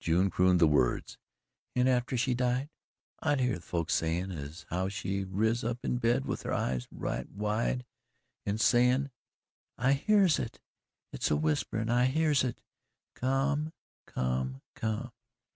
[0.00, 1.16] June crooned the words,
[1.76, 2.68] "an' atter she died,
[3.20, 6.88] I heerd the folks sayin' as how she riz up in bed with her eyes
[6.90, 7.84] right wide
[8.44, 9.12] an' sayin'
[9.78, 10.58] "I hears it!
[11.12, 12.60] It's a whisperin' I hears it
[13.14, 13.72] come
[14.06, 15.12] come come'!"